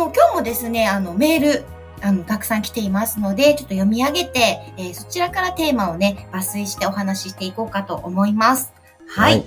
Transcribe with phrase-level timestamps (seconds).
[0.00, 1.64] の今日もですねあのメール
[2.02, 8.72] あの、たくさん来ていますので、ちょっと読み上げて、えーそちらからテーマをね、抜粋してお話ししていこうかと思います。
[9.06, 9.32] はい。
[9.34, 9.44] はい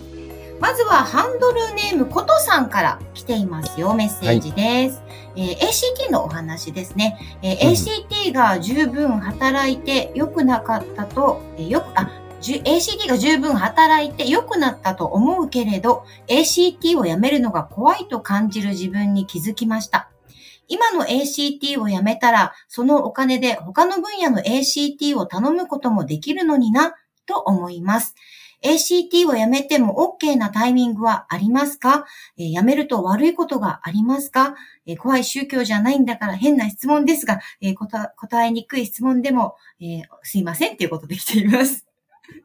[0.59, 3.95] まずは、ハンドルネームことさんから来ていますよ。
[3.95, 5.01] メッセージです。
[5.35, 7.17] えー ACT のお話ですね。
[7.41, 20.12] えーうん ACT が十分働いて良くなかったと、えーよく、あ、ACT が十分働いて良くなったと思うけれど、ACT をやめるのが怖いと感じる自分に気づきました。
[20.67, 28.15] 今の ACT をやめたら、そのお金で他の分野の ACT を頼むこともできるのにな、と思います。
[28.63, 32.05] ACT をやめても OK なタイミングはありますか、
[32.37, 41.85] えーやめると悪いことがありますか、えー怖い宗教じゃないんだから変な質問ですが、えー答答えにくい質問でも、えーすいませんということで来ています。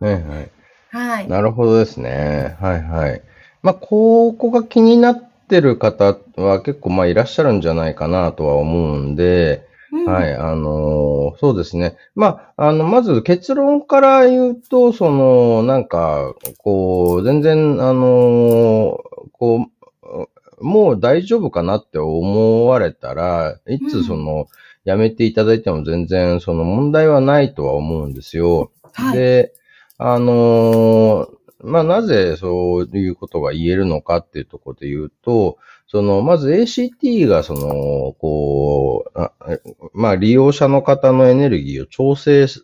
[0.00, 0.50] はいはい。
[0.90, 1.28] はい。
[1.28, 2.56] なるほどですね。
[2.60, 3.22] はいはい。
[3.62, 11.96] まあ、ここが気になってる方は結構まあいらっしゃるんじゃないかなとは思うんで、うんはい、あのーそうですね。
[12.14, 19.68] まあ、あの、まず結論から言うと、その、なんか、こう、全然、あのーこ
[20.60, 24.48] う、もう大丈夫かなって思われたら、いつその、
[24.84, 28.72] やめていただいても全然その問題はないとは思うんですよ。
[28.94, 29.18] はい。
[29.18, 29.52] で、
[29.98, 39.32] あのーまあ、なぜそういうことが言えるのかっていうところで言うと、その、まず ACT がその、こう、あ
[39.92, 42.62] まあ、利用者の方のエネルギーを調整し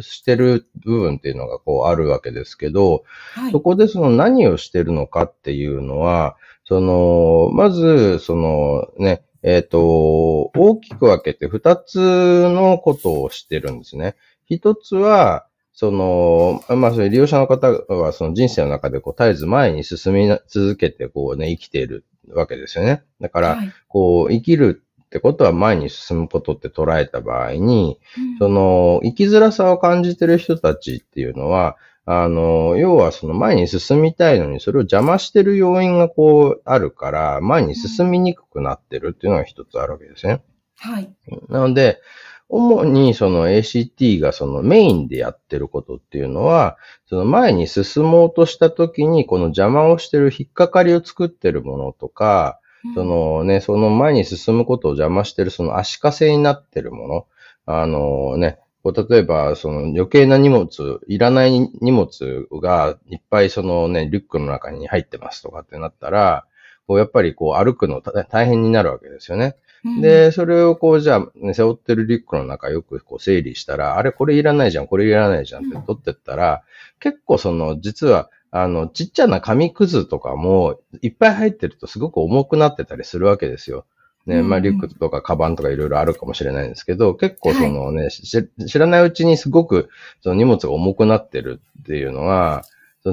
[0.00, 3.60] してる部分っていうのがこうあるわけですけど、はいそ。
[3.60, 14.16] こでその何をしてるのかっていうのは、その、まず、そのね、えっ、と、大きく分けて二つのことをしてるんですね。
[14.48, 23.04] 一つは、その、まあ、それ利用者の方はその人生の中でこう絶えず前に進み続けてこうね、生きているわけですよね。
[23.20, 28.00] だから、はいこう、生きるってことは前に進むことって捉えた場合に、
[28.38, 31.76] その、生きづらさを感じてる人たちっていうのは、
[32.06, 40.42] あの、要はその前に進みたいのに、それを邪魔してる要因がこうあるから、前に進みにくくなってるっていうのが一つあるわけですね。
[40.78, 41.10] はい。
[41.48, 42.00] なので、
[42.48, 46.76] 主にその ACT がそのメインでやってることっていうのは、
[47.08, 52.60] その前に進もうとした時にこの邪魔をしてる引っかかりを作ってるものとか、
[52.94, 57.26] そのね、その前に進むことを邪魔してるその足かせになってるもの。
[57.66, 66.44] あのね、こう例えば、その余計な荷物、いらない荷物がいっぱいそのね、リュックの中に入ってますとかってなったら、
[66.86, 69.56] こうやっぱりこう歩くの大大変になるわけですよね。
[69.84, 76.62] うん、で、それをこう、じゃあ、ね、背負ってるリュックの中よくこう整理したら、あれこれいらないじゃん、これいらないじゃんって取ってったら、
[77.00, 83.84] 結構その、実は、あの、ちっちゃな紙くずとかもいっぱい入ってるとすごく重くなってたりするわけですよ。
[84.26, 89.88] ね、まあ、うんリュックとかカバンとかいろいろあるかもしれないんですけど、結構そのね、し知らないうちにすごく
[90.22, 92.64] その荷物が重くなってるっていうのは、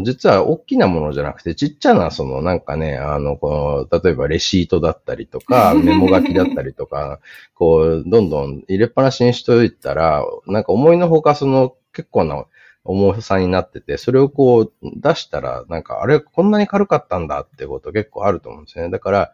[0.02, 7.20] 実は大きなものじゃなくて、ちっちゃな、そのなんかね、あの、この、例えばレシートだったりとか、 メモ書きだったりとか、
[7.54, 12.46] こう、どんどん入れっぱなしにしといたら、なんか思いのほかその結構な
[12.86, 18.90] 重さになってて、それをこう出したら、なんかあれこんなに軽かったんだってこと結構あると思うんですね。
[18.90, 19.32] だから、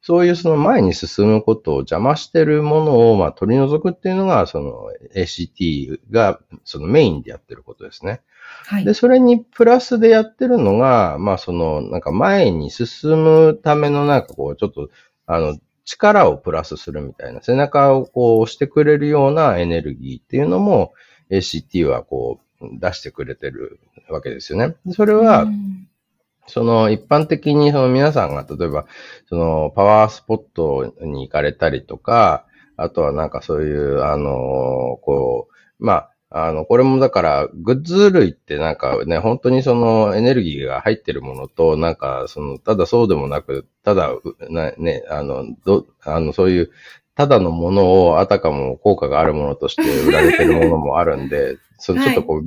[0.00, 8.22] そういうその前に進むことを邪魔してるものをまあ取り除くっていうのが、その ACT がそのメインでやってることですね。
[8.66, 8.84] はい。
[8.84, 14.88] で、それにプラスでやってるのが、まあその、なんか前に進むためのなんかこう、ちょっと、
[15.26, 20.92] あの、力をプラスするみたいな、背中をこう押してくれるようなエネルギーっていうのも
[21.30, 23.80] ACT はこう出してくれてる
[24.10, 24.76] わけですよね。
[24.84, 25.87] でそれは、うん
[26.48, 28.86] その一般的にその皆さんが例えば
[29.28, 32.44] そのパワースポットに行かれたりとか、
[32.78, 35.48] あとはなんかそういう、あの、こ
[35.80, 44.12] う、まあ、あの、これもだから、グッズ類ってなんかね、本当にそのエネルギーが入ってるものと、なんか、その、ただそうでもなく、ただ、
[44.78, 46.70] ね、あの、ど、あの、そういう
[47.18, 52.44] ただのものをあたかも効果があるものとして売られてるものもあるんで、 それちょっとこう、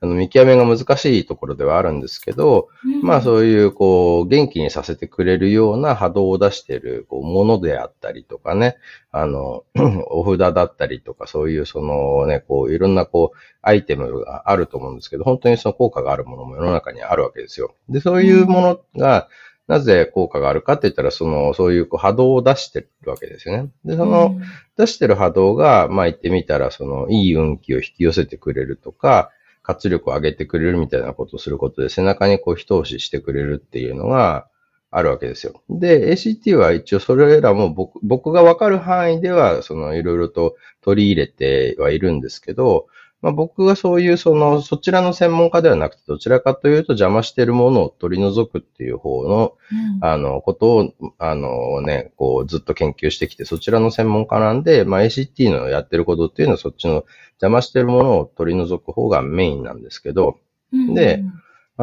[0.00, 8.76] あの見極めが難しいところではあるんですけど、うんまあそういうこう元気にさせてくれるような波動を出しているこうものであったりとかね、
[9.10, 9.64] あの、
[10.06, 17.74] お札だったりとかそういうそのね、こういろんなこうアイテムがあると思うんですけど、本当にその効果があるものも世の中にあるわけですよ。
[17.88, 19.28] で、そういうものが、
[19.72, 23.70] なぜ効果があるかって言ったら、その、そういう波動を出してるわけですよね。
[23.86, 24.38] で、その、
[24.76, 29.30] 出してる波動が、まあ言ってみたら、その、いい運気を引き寄せてくれるとか、
[29.62, 34.46] 活力を上げてくれるみたいなことをすることで、背中にこう、一押ししてくれるっていうのが、
[34.94, 35.62] あるわけですよ。
[35.70, 42.88] で、ACT は一応それらも僕、僕がわかる範囲では、その、いろいろと取り入れてはいるんですけど、
[43.22, 50.04] まあ僕がそういう、その、そちらの専門家ではなくて、どちらかというと邪魔しているものを取り除くっていう方の、うん。
[50.04, 57.04] あの、ことを、あのね、こう、ずっと研究してきて、そちらの専門家なんで、まあ ACT のやってることっていうのは、そっちの
[57.40, 60.40] 邪魔してるものを取り除く方がメインなんですけど、
[60.72, 60.94] うん。
[60.94, 61.22] で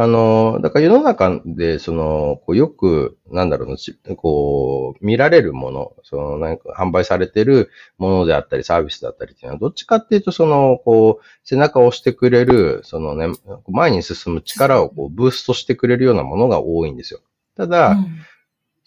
[0.01, 13.27] あの、だから世の中で、その、こうよく、なんだろうな、しこう、見られるもの、その、なんか、販売されてるものであったり、サービスだったりっていうのは、どっちかっていうと、その、こう、背中を押してくれる、そのね、
[13.67, 17.19] 前に進む力をこう、ブーストしてくれるようなものが多いんですよ。
[17.57, 18.05] ただ、うん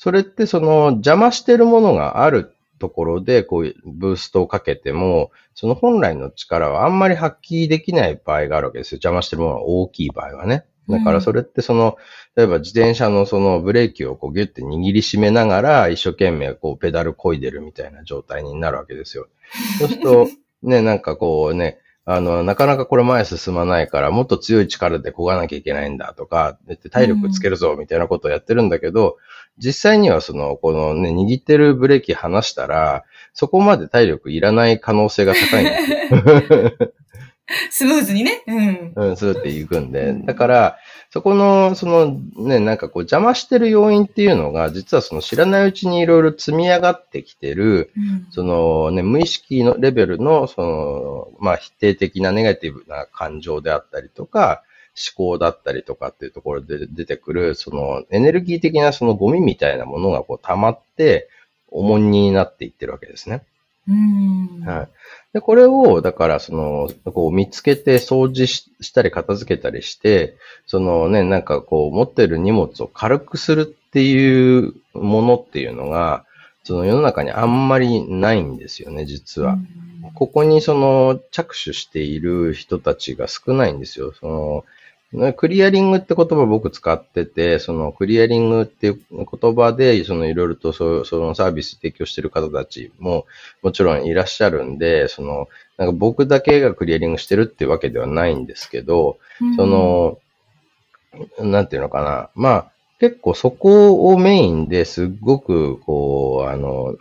[0.02, 8.96] それってその邪魔してるものがあるところでこうブーストをかけても、その本来の力はあんまり発揮できない場合があるわけですよ。
[8.96, 10.64] 邪魔してるものが大きい場合はね。
[10.88, 11.96] だからそれってその、
[12.36, 19.28] 例えば自転車のそのブレーキをこうギュッて握りしめながら一生懸命こうペダル漕いでるみたいな状態になるわけですよ。
[19.78, 20.28] そうすると、
[20.62, 29.18] ね、なんかこうね、あの、なかなかこれ前進まないから、もっと強い力で漕がなきゃいけないんだとか、で体力つけるぞみたいなことをやってるんだけど、
[29.58, 36.92] 実際にはその、このね、握ってるブレーキ離したら、そこまで体力いらない可能性が高いんですよ。
[37.70, 38.42] スムーズにね。
[38.46, 38.92] うん。
[38.94, 40.14] うん、そうやっていくんで。
[40.24, 40.78] だから、
[41.10, 54.62] そこの、そのね、なんかこう邪魔してる要因っていうのが、実はその知らないうちにいろいろ積み上がってきてる、うんそのね、無意識のレベルの、その、まあ否定的なネガティブな感情であったりとか、
[55.16, 61.28] 思考だったりとかっていうところで出てくる、そのエネルギー的なそのゴミみたいなものがこう溜まって、
[61.70, 63.44] 重荷になっていってるわけですね。
[63.88, 64.62] うん。
[64.64, 64.88] はい。
[65.32, 70.36] で、これを、だから、その、こう見つけて掃除ししたり片付けたりして、
[70.66, 76.24] そのね、なんかこう持ってる荷物を軽くするっていうものっていうのが、
[76.64, 79.58] その世の中にあんまりないんですよね、実は。
[80.14, 84.12] ここにその着手している人たちが少ないんですよ。
[84.12, 84.81] その、ね
[85.36, 93.26] クリアリングって言葉僕使ってて、そのクリアリングっていう言葉で、そのいろいろとそそのサービス提供してる方たちも
[93.62, 100.18] もちろんいらっしゃるんで、その、なんか僕だけがクリアリングしてるってわけではないんですけど、うんそ、の、
[101.38, 102.30] なんていうのかな。
[102.34, 106.96] まあ、結構そこをメインですっごく、こう、あの、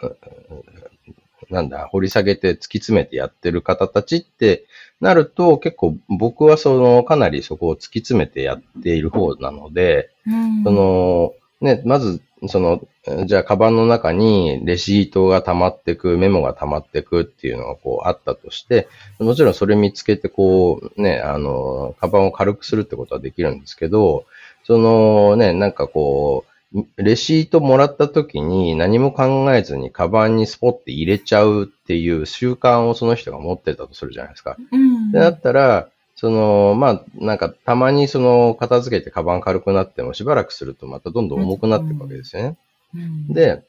[1.52, 4.66] なんだ、掘り下げて突き詰めてやってる方たちって
[5.02, 10.64] なると、結構僕はその、かなりそこを突き詰めてやっている方なので、うん。
[10.64, 12.82] そ、の、ね、まず、その、
[13.26, 18.88] じゃあ、カバンの中にレシートが溜まってく、メモが溜まってくっていうのがこうあったとして、
[19.20, 24.26] もちろんそれ見つけてこう、ね、あの、カバンを軽くするってことはできるんですけど、
[24.64, 26.51] そのね、なんかこう、
[26.98, 34.56] レシートもらった時に何も考えずにカバンにスポッて入れちゃうっていう習慣をその人が持ってたとするじゃないですか。
[34.72, 35.10] うん。
[35.10, 42.58] ってなったら、その、まあ、なんか、たまにその、片付けてカバン軽くなっても、しばらくするとまたどんどん重くなっていくわけですよね。
[42.94, 43.64] うん、で、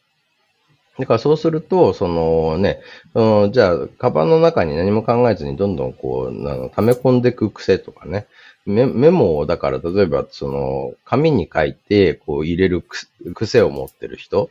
[0.99, 2.81] だからそうすると、そのね、
[3.15, 8.27] そのじゃあ、カバンの中に何も考えずにどんどんこう、あの溜め込んでいく癖とかね、
[8.67, 12.97] メメモを、だから例えば、その、紙に書いて、こう入れるく
[13.35, 14.51] 癖を持ってる人、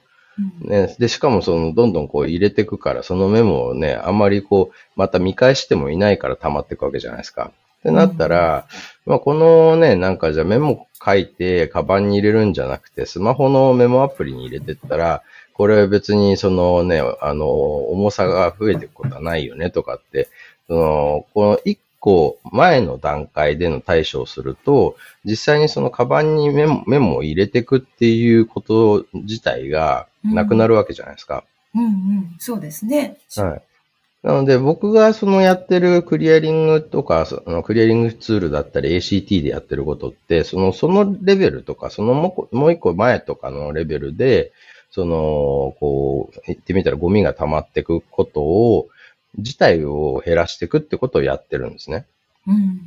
[0.64, 0.70] うん。
[0.70, 7.52] ね、で、しかもその、どんどんこう入れていくから、そのメモをね、あんまりこう、また見返してもいないから溜まっていくわけじゃないですか。
[7.80, 8.68] ってなったら、
[9.06, 20.29] まあ、このね、なんかじゃあメモ書いて、カバンに入れるんじゃなくて、スマホのメモアプリに入れてったら、これ別にそのね、あの、重さが増えていくことはないよねとかって、
[20.67, 31.43] その、この一個前の段階での対処をすると、実際にそのカバンにメモメモを入れていくっていうこと自体がなくなるわけじゃないですか。
[31.75, 32.36] うんうん。
[32.39, 33.17] そうですね。
[33.38, 33.62] はい。
[34.24, 44.51] なので、僕がそのやってるクリアリングとか、そのクリアリングツールだったり ACT でやってることって、その、そのレベルとか、そのもうこもう一個前とかのレベルで、
[44.92, 48.90] その、こう、言ってみたらゴミが溜まっていくことを、
[49.38, 52.06] 自体を減らしていくってことをやってるんですね。
[52.48, 52.82] うん。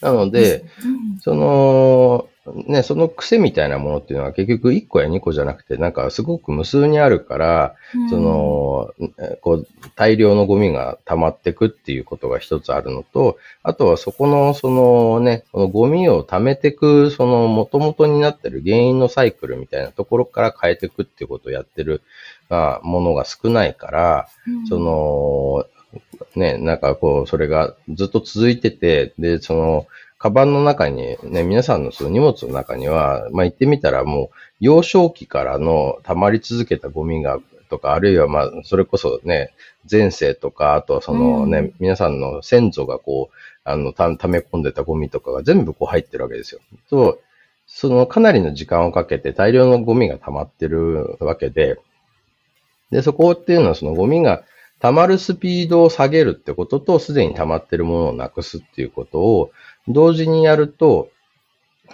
[0.00, 7.74] なので、うんその、ね、その癖みたいなものっていうのは結局1個や2個じゃなくて、なんかすごく無数にあるから、
[8.10, 8.94] そ、の、
[9.40, 22.02] こう、大量のゴミが溜まってくっていうことが一つあるのと、あとはそこの、そのね、このゴミを溜めてく、その元々になってる原因のサイクルみたいなところから変えていくっていうことをやってる、
[22.50, 24.66] まあ、ものが少ないから、うん。
[24.66, 25.66] そ、の、
[26.36, 29.86] ね、なんかこう、それがずっと続いてて、で、その、
[30.24, 39.52] カバンの中に、ね、皆さんのその荷物の中には、まあ言ってみたらもう、幼少期からの溜まり続けたゴミが、とか、あるいはまあ、それこそね、
[39.90, 46.62] 前世とか、あとはそのね、うん皆さんの先祖がこう、あの、た溜め込んでたゴミとかが全部こう入ってるわけですよ。
[46.88, 47.20] そう、
[47.66, 51.76] そのかなりの時間をかけて大量のゴミが溜まってるわけで、
[52.90, 54.42] で、そこっていうのはそのゴミが
[54.80, 59.50] 溜まるスピードを下げるってことと、すでに溜まってるものをなくすっていうことを
[59.88, 61.10] 同時にやると、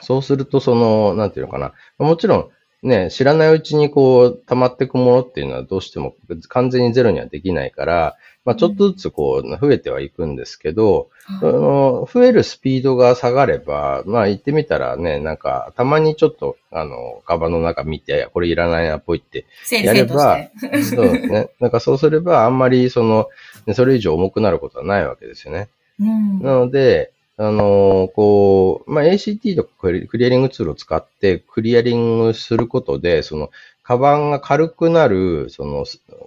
[0.03, 1.73] そうするとその、なんていうのかな。
[1.99, 2.51] もちろん、
[2.83, 6.15] ね、知らないうちにこう、溜まっていくものっていうのはどうしても
[6.49, 11.11] 完全にゼロにはできないから、まあちょっとずつこう、増えてはいくんですけど、
[11.43, 20.51] あの、増えるスピードが下がれば、まあ言ってみたらね、なんか、たまにちょっと、あの、カバンの中見て、これいらないな、ぽいってやればて。
[20.83, 21.51] そうですね。
[21.61, 23.29] なんかそうすれば、あんまりその、
[23.67, 25.69] ねそれ以上重くなることはないわけですよね。
[26.01, 26.41] うん。
[26.41, 33.51] なので、あのこう、まあ、ACT とかクリアリングツールを使ってクリアリングすることで、その、
[33.83, 35.87] カバンが軽くなる、その、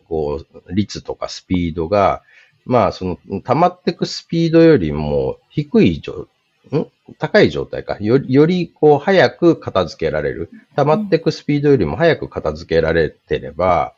[0.09, 2.23] こう、率とかスピードが、
[2.65, 6.27] まあ、その、溜まってくスピードよりも低い状、
[6.71, 6.87] ん？
[7.19, 7.97] 高い状態か。
[7.99, 10.49] より、より、こう、早く片付けられる。
[10.75, 13.93] 溜まってくスピードよりも早く片付けられてれば、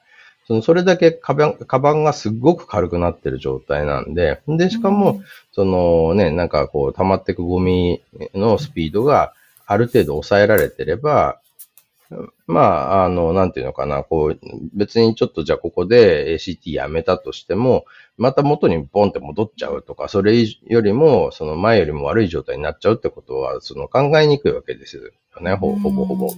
[0.47, 5.21] その、それだけカバン、カバンがすごく軽くなってる状態なんで、で、しかも、
[5.51, 8.01] そのね、なんかこう、溜まっていくゴミ
[8.33, 9.33] のスピードが
[9.65, 11.39] ある程度抑えられてれば、
[12.47, 14.39] まあ、あの、なんていうのかな、こう、
[14.73, 17.85] 別にちょっとじゃあここで ACT やめたとしても、
[18.17, 26.29] また元にボンって戻っちゃうとか、それよりも、その前よりも悪い状態になっちゃうってことは、その考えにくいわけですよね、ほほぼほぼ。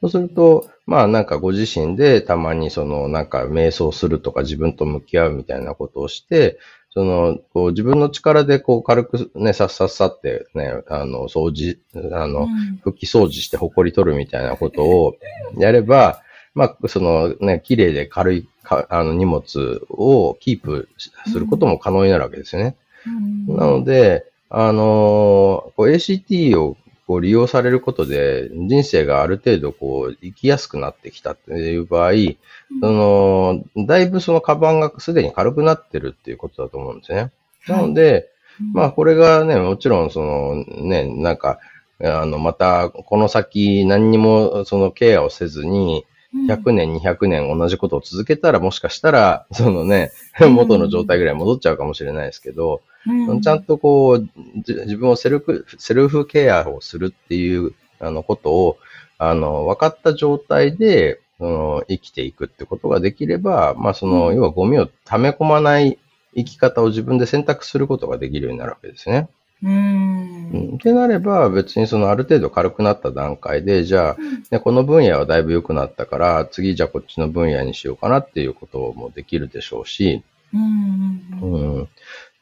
[0.00, 6.58] そうすると、まあなんかご自身でたまにそのなんか瞑想するとか自分と向き合うみたいなことをして、
[6.92, 12.80] その、こう自分の力でこう軽くね、さっさっさってね、あの、掃除、あの、うん。
[12.84, 15.16] 拭き掃除して埃取るみたいなことを
[15.56, 16.22] やれば、
[16.54, 20.88] まあ、そのね、綺麗で軽いかあの荷物をキープ
[21.26, 22.76] することも可能になるわけですよね。
[23.46, 23.56] うん。
[23.56, 26.76] なので、あのこう ACT を
[27.10, 32.12] こう利用されることで、人生がある程度こう生きやすくなってきたっていう場合、
[32.80, 37.32] その、だいぶそのカバンがすでに軽くなってるっていうことだと思うんですね。
[37.66, 38.28] なので、
[38.72, 41.58] まあこれがね、もちろんそのね、なんか、
[42.00, 46.06] あの、またこの先何にもそのケアをせずに、
[46.46, 50.54] 100年、200年同じことを続けたら、もしかしたら、そのね、うん。
[50.54, 54.28] 元の状態ぐらい戻っちゃうかもしれないですけど、うんちゃんとこう、
[54.62, 58.78] じ自分をセルフ、セルフケアをするっていう、あの、ことを、
[59.18, 65.98] あの、分かった状態で、その、生きていくってことができれば、まあ、その、うん要はゴミを溜め込まない
[66.36, 69.28] 生き方を自分で選択することができるようになるわけですね。
[69.62, 70.74] うんうん。
[70.76, 74.16] ってなれば、別にその、ある程度軽くなった段階で、じゃあ、
[74.50, 81.88] ね、この分野はだいぶ良くなったから、次じゃあこっちの分野にしようかなっていうこともできるでしょうし、うん。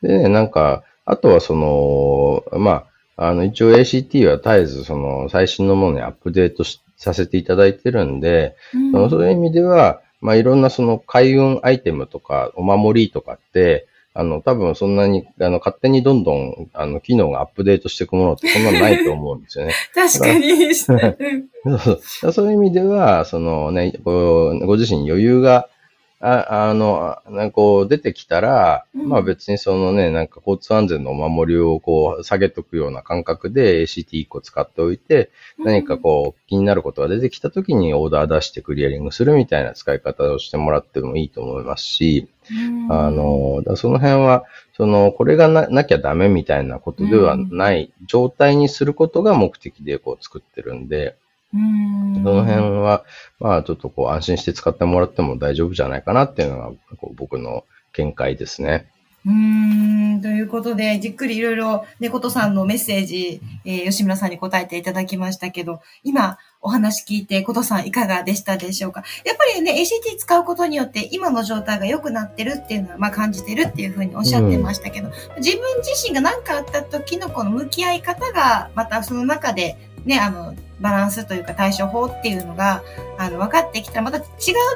[0.02, 2.84] でね、なんか、あとはその、ま
[3.16, 19.74] あ、あの、一応 ACT は絶えずその最新のものにアップデートしさせていただいてるんで、うんそのそういう意味では、まあ、いろんなその開運アイテムとかお守りとかって、あの、多分そんなに、あの、勝手にどんどん、あの、機能がアップデートしていくものってそんなのないと思うんですよね。
[19.94, 20.50] 確かに。
[20.50, 25.68] うん そうそうそういう意味では、そのね、こうご自身に余裕が、
[26.20, 29.08] ああの、なんかこう出てきたら、うん。
[29.08, 42.92] まあ別にそのね、なんか交通安全のお守りをこう下げとくような感覚で ACT1 個使っておいて、何かこう気になることが出てきた時にオーダー出してクリアリングするみたいな使い方をしてもらってもいいと思いますし、うん。
[42.92, 44.44] あの、だその辺は、
[44.76, 51.16] その、これがななきゃダメみたいなことではない状態にすることが目的でこう作ってるんで、
[51.54, 52.14] うん。
[52.22, 53.04] その辺は、
[53.40, 58.86] まあちょっとこう安心して使ってもらっても大丈夫じゃないかなっていうのがこう僕の見解ですね。
[59.26, 59.32] うー
[60.18, 69.02] ん、ということで、じっくりいろいろ猫とさんのメッセージ、えー吉村さんに答えていただきましたけど、今、お話聞いて、ことさんいかがでしたでしょうか？
[69.24, 75.12] やっぱりね、ACT 使うことによって今の状態が良くなってるっていうのは、まあ感じてるっていうふうにおっしゃってましたけど、うん、
[75.42, 82.82] 自分自身が何かあった時のこの向き合い方が、またその中でね、あの、バランスというか対処法っていうのが、
[83.18, 84.24] あの、分かってきたら、また違う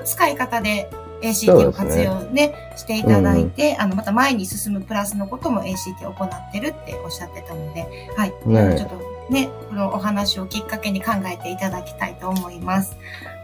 [0.04, 0.90] 使い方で
[1.22, 7.86] ACT を活用ね、ねしていただいて、うん、あの、また前に進むプラスのことも ACT を行ってるっておっしゃってたので、
[8.16, 8.32] はい。
[8.46, 12.96] ね、ちょっとね、このお話をきっかけに考えていただきたいと思います。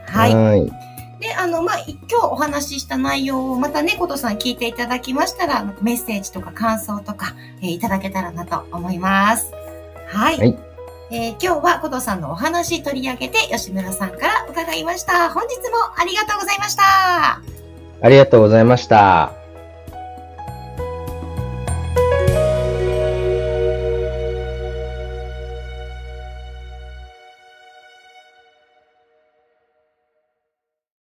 [0.07, 0.35] はい。
[0.35, 0.73] はい
[1.21, 9.53] で、あの、まあ、今日お話しした内容をまたね、ことさん聞いていただきましたら、メッセージとか感想とか、えー、いただけたらなと思います。
[10.07, 10.39] はい。
[10.39, 10.68] はい
[11.11, 15.31] えー、今日はコトさんのお話取り上げて吉村さんから伺いました。
[15.33, 16.83] 本日もありがとうございました。
[18.03, 19.38] ありがとうございました。